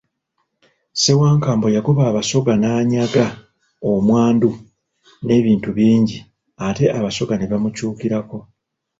[0.93, 3.25] Ssewankambo yagoba Abasoga n'anyaga
[3.91, 4.49] omwandu
[5.25, 6.17] n'ebintu bingi,
[6.67, 8.37] ate Abasoga ne bamukyukirako.